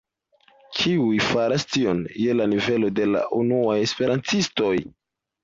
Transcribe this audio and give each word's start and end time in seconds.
Kiuj 0.77 1.19
faras 1.25 1.65
tion 1.73 1.99
je 2.23 2.33
la 2.39 2.49
nivelo 2.55 2.91
de 3.01 3.07
la 3.11 3.23
unuaj 3.43 3.77
esperantistoj? 3.83 4.75